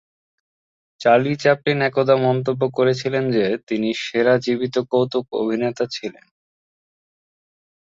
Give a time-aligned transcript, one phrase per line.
[1.01, 6.25] Charlie Chaplin একদা মন্তব্য করেছিলেন যে, তিনি সেরা জীবিত কৌতুক অভিনেতা ছিলেন।